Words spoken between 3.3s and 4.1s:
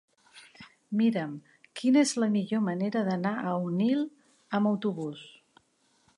a Onil